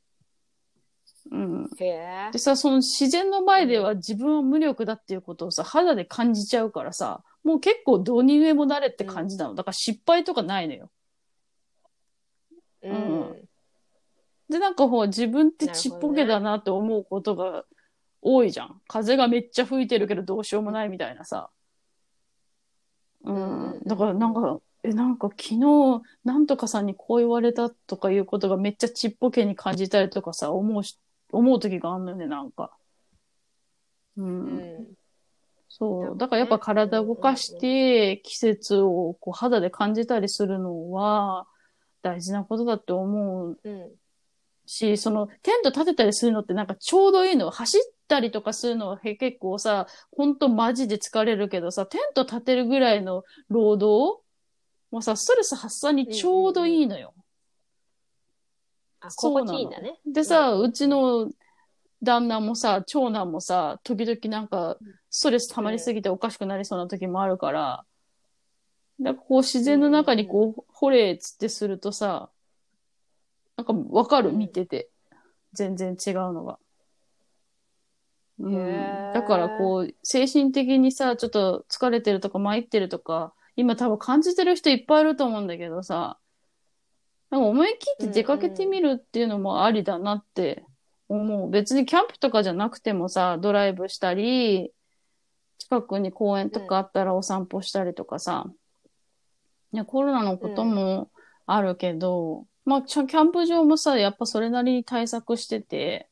[1.31, 1.71] うん。
[1.71, 2.39] で。
[2.39, 9.55] さ、その自然の前では自分は無力だっていうことをさ、肌で感じちゃうからさ、もう結構どうに上もなれって感じなの。
[9.55, 10.91] だから失敗とかないのよ。
[12.83, 13.49] ううんん。
[14.49, 17.65] で、なんかほう、自分ってちっぽけだなって思うことが
[18.23, 18.81] 多いじゃん。
[18.89, 21.51] 風がめっちゃ吹いてるけどどうしようもないみたいなさ。
[23.25, 23.83] ううんん。
[23.85, 30.99] だからなんか、え、なんか昨日、なんとかさんにこう言われたとかいうことがめっちゃちっぽけに感じたりとかさ、思うし、
[31.31, 32.71] 思う時があるのよね、なんか。
[34.17, 34.23] う。
[34.23, 34.87] うんん。
[35.69, 36.19] そう。
[36.19, 41.47] だからやっぱ体動かして、季節をこう肌で感じたりするのは
[42.03, 43.91] 大事なことだって思ううん。
[44.69, 47.51] し、そのテント立てたりするのってなんかちょうどいいの。
[47.51, 54.23] 走ったりとかするのはへ結構さ、ほんとマジで疲れるけどさ、テント立てるぐらいの労働
[54.91, 57.15] もうさ、ストレス発散にちょうどいいのよ。
[59.01, 59.99] あ、心地いいんだね。
[60.07, 61.31] でさ、うちの
[62.03, 64.79] 旦那もさ、長男もさ、時々なんか、
[65.11, 67.85] ストレス溜まりすぎておかしくなりそうな時もあるから、
[68.99, 72.31] なんかこう自然の中にこう、掘れっつってするとさ、
[73.59, 74.89] なんかわかるうん見てて。
[75.53, 76.59] 全然違うのが。
[78.39, 86.19] うんだからこう、精神的にさ、ちょっと疲れてるとか参ってるとか、今多分感じてる人いっぱいいると思うんだけどさ、
[87.31, 90.65] なんか思い切って出かけてみるっていうのもありだなって
[91.09, 91.51] 思う。
[91.51, 94.73] 別にキャンプとかじゃなくてもさ、ドライブしたり、
[95.59, 98.47] 近くに公園とかあったらお散歩したりとかさ、
[99.73, 101.11] ね、コロナのことも
[101.47, 106.11] あるけど、まあ、ちゃキャンプ場もさ、やっぱそれなりに対策してて、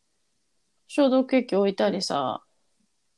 [0.86, 2.42] 消毒液置いたりさ、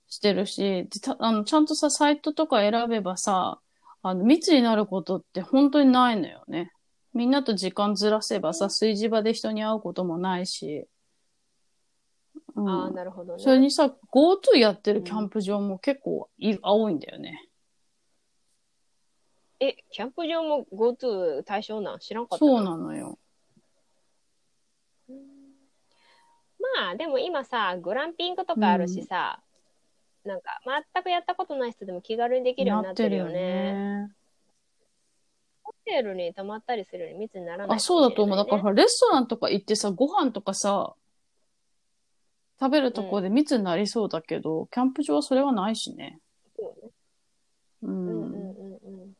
[0.09, 3.61] してるし、でたあの、ちゃんとさ、サイトとか選べばさ、
[4.03, 6.73] あの、密になることって本当にないのよね。
[7.15, 10.89] みんなと時間ずらせばさ、炊事場で人に会うこともないし、
[12.57, 13.43] うんああ、なるほどね。
[13.43, 17.49] それにさ、GoTo やってるキャンプ場も結構いる、多いんだよね。
[19.61, 21.99] え、キャンプ場も GoTo 対象なん？
[22.01, 23.17] 知らんかったそうなのよ。
[26.77, 29.41] まあ、でも今さ、グランピングとかあるしさ、
[30.25, 30.61] なんか
[30.95, 33.33] 全くやったことない人でも気軽にできるようになってるよね。
[33.33, 34.09] ね。
[35.63, 38.37] ホテルに泊まったりするより密にならないあ、そうだと思う。
[38.37, 40.95] だからレストランとか行ってさ、ご飯とかさ、
[42.61, 46.19] 食べるとこで密になりそうだけど、キャンプ場はそれはないしね。
[46.57, 46.91] そうね
[47.83, 47.87] う。
[47.89, 49.13] うんんうんうんうん。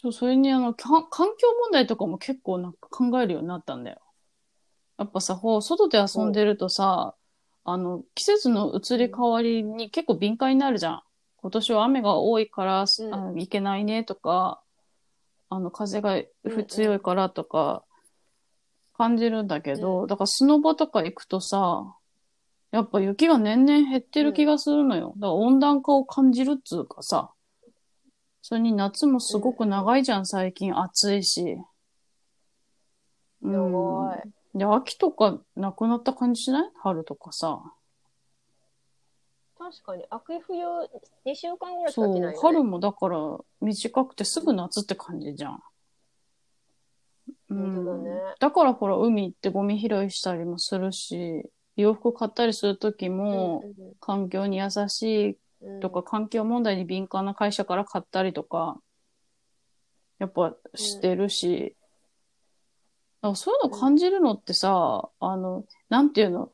[0.00, 4.00] そう、それにあの、環境問題とかも結構なんか考えるようになったんだよ。
[4.98, 7.14] やっぱさ、こう、外で遊んでるとさ、
[7.64, 11.02] あの、季節の移り変わりに結構敏感になるじゃん。
[11.38, 14.62] 今年は雨が多いから、うんあのいけないねとか、
[15.48, 17.84] あの、風がうんうん強いからとか、
[18.96, 21.94] 感じるんだけど、だからスノボとか行くとさ、
[22.70, 25.12] やっぱ雪が年々減ってる気がするのよ。
[25.16, 27.30] だから温暖化を感じるっつうかさ、
[28.42, 31.58] それに夏もすごく長いじゃん、最近暑いし。
[33.42, 34.35] うん長い。
[34.56, 36.70] で、秋とかなくなった感じしない？
[36.82, 37.62] 春とかさ。
[39.58, 40.64] 確かに、秋冬
[41.24, 42.36] 2週間ぐらいしかそう来ないよ、ね。
[42.40, 45.62] 春もだから短くてすぐ夏って感じじゃん。
[47.50, 48.34] うんだね。
[48.40, 51.44] だからほら、海行ってゴミ拾いしたりもするし、
[51.76, 53.62] 洋服買ったりするときも、
[54.00, 58.80] 環境に優しいとか、環境問題に敏感な会社から買ったりとか、
[60.18, 61.85] やっぱしてるし、だ
[63.34, 66.50] そういうの感じるのってさ、あの、なんていうの、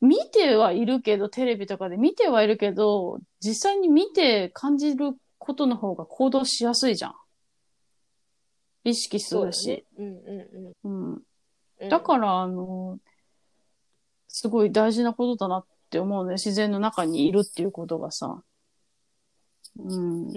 [0.00, 7.14] 見てはいるけど、テレビとかで見てはいるけど、実際に見て感じることの方が行動しやすいじゃん。
[8.84, 9.68] 意識するし。
[9.68, 9.84] ね。
[9.98, 11.12] うんうんうん。
[11.82, 11.88] うん。
[11.88, 12.98] だから、あの、
[14.28, 16.34] すごい大事なことだなって思うね。
[16.34, 18.42] 自然の中にいるっていうことがさ。
[19.78, 20.28] うん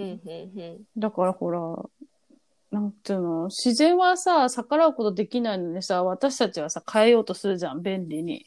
[0.96, 1.60] だからほら、
[2.70, 8.46] なんていうの、自然はさ、逆らうことできないのにさ、私たちはさ、変えようとするじゃん、便利に。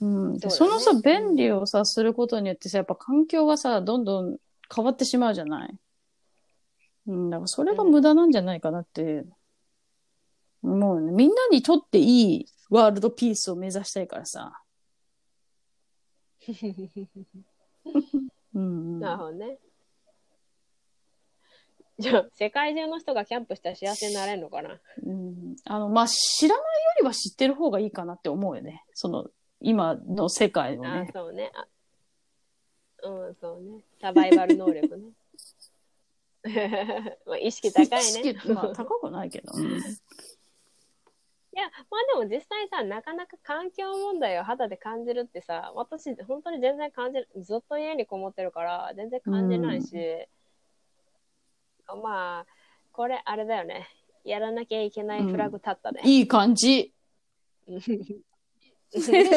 [0.00, 0.38] うん。
[0.38, 4.36] でそ,、のさ、便利をさ、することによってさ、やっぱ環境がさ、どんどん
[4.74, 5.78] 変わってしまうじゃない？
[7.06, 9.24] うん、だからそれが無駄なんじゃないかなって、
[10.62, 11.12] 思うね。
[11.12, 14.62] みんなにとっていいワールドピースを目指したいからさ。
[18.54, 19.00] うん、うん。
[19.00, 19.58] なるほどね。
[22.00, 24.80] じゃあ、世界中の人がキャンプしたら幸せになれるのかな？
[25.04, 26.66] うんあの、まあ、知らないよ
[27.00, 28.84] りは知ってる方がいいかなって思うよね。
[28.94, 29.28] その、
[29.60, 31.10] 今の世界をあね。
[31.12, 31.52] そうね。
[31.54, 31.66] あ
[33.02, 33.84] うん、そうね。
[34.00, 35.04] サバイバル能力ね。
[37.26, 38.54] まあ、意識高い意識ね。
[38.54, 39.52] まあ、高くないけど。
[39.54, 39.80] う ん
[41.52, 47.28] いや、まあでも実際さ、なかなか環境問題を肌で感じるってさ、私、本当に全然感じる。
[47.36, 50.28] ずっと家にこもってるから、全然感じないし、
[51.96, 52.46] まあ、
[52.92, 53.88] これ、あれだよね。
[54.24, 56.02] やらなきゃいけないフラグ立ったね。
[56.04, 56.92] いい感じ。
[57.66, 59.30] そうね。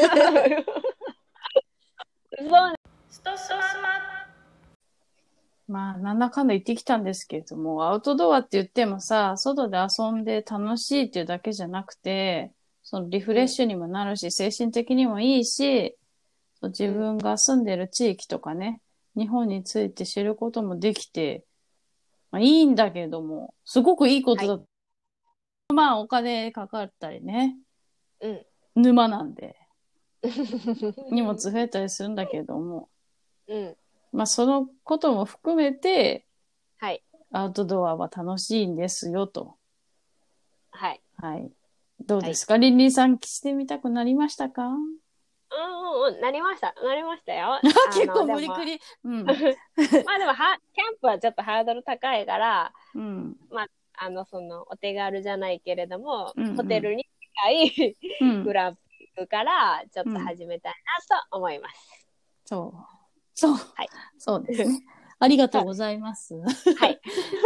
[5.67, 12.51] まあ、なんだかんだ言ってきたんですけれども、アウトドアって言ってもさ、外で遊んで楽しいっていうだけじゃなくて、
[12.83, 15.95] そのリフレッシュにもなるし、精神的にもいいし、
[16.61, 18.81] 自分が住んでる地域とかね、
[19.15, 21.43] 日本について知ることもできて、
[22.33, 24.63] まあいいんだけども、すごくいいことだ。
[25.71, 27.55] まあ、お金かかったりね、
[28.21, 28.45] うん。
[28.73, 29.55] 沼なんで、
[31.11, 32.89] 荷物増えたりするんだけども、
[33.47, 33.77] うん。
[34.11, 36.25] まあ、そのことも含めて、
[36.77, 37.03] はい。
[37.31, 39.57] アウトドアは楽しいんですよと。
[40.71, 41.01] はい。
[41.17, 41.51] はい。
[41.99, 44.71] どうですか、リンリンさんしてみたくなりましたか？
[45.55, 46.73] うんうんうん、なりました。
[46.83, 47.59] なりましたよ。
[47.93, 48.65] 結構無理く。
[48.65, 48.79] り。
[49.03, 49.23] うん。
[49.25, 49.35] まあ
[50.19, 53.37] でもは、キャンプはちょっとハードル高いから、うん。
[53.95, 57.07] あの、その、お手軽じゃないけれども、うんうんホテルに
[57.45, 58.53] 近いうん グ。
[58.53, 60.73] ランピングから、ちょっと始めたい
[61.09, 62.07] なと思います。
[62.45, 62.93] そう。
[63.35, 63.53] そう。
[63.53, 64.79] はいそうですね。
[65.19, 66.35] ありがとうございます。
[66.35, 66.99] はい。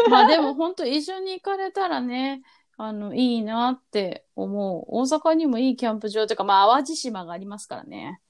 [0.09, 2.41] まあでも本当一緒に行かれたらね、
[2.77, 4.85] あの、いいなって思う。
[4.87, 8.21] 大阪にもいいキャンプ場というか、まあ淡路島がありますからね。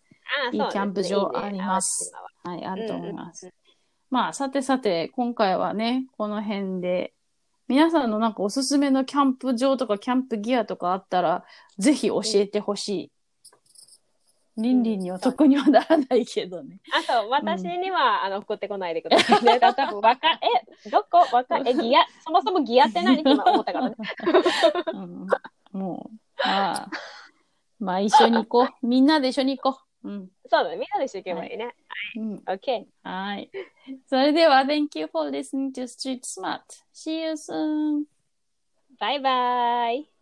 [0.45, 2.12] ああいいキャンプ場あります
[2.43, 3.54] はい、あると思います。
[4.10, 7.14] まあ、さてさて、今回はね、この辺で、
[7.68, 11.43] 皆さんのなんかおすすめのキャンプ場とかキャンプギアとかあったら、
[11.78, 13.12] ぜひ教えてほしい。
[14.58, 16.80] リンリンには得にはならないけどね。
[16.91, 19.60] あと、私には、あの、送ってこないでくださいね。
[19.60, 20.39] だ多分わか、
[20.86, 21.20] え、どこ？
[21.32, 23.22] わか、え、ギア、そもそもギアって何？
[23.22, 23.95] って今思ったからね。
[24.93, 25.28] うん、
[25.80, 26.89] もう、まあ、
[27.80, 28.68] まあ一緒に行こう。
[28.86, 30.10] みんなで一緒に行こう。
[30.10, 30.30] うん。
[30.49, 30.78] そうだね。
[30.78, 31.76] みんなでしていけばいいね。
[32.16, 32.36] うん。
[32.47, 32.86] OK。
[33.03, 33.51] はい。
[34.08, 36.62] それでは、Thank you for listening to Street Smart.
[36.93, 38.05] See you soon.
[38.99, 40.16] バイバイ。